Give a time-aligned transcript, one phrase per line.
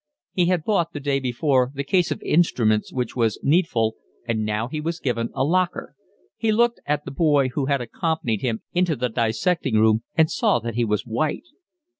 [0.33, 4.67] He had bought the day before the case of instruments which was needful, and now
[4.67, 5.95] he was given a locker.
[6.37, 10.57] He looked at the boy who had accompanied him into the dissecting room and saw
[10.57, 11.45] that he was white.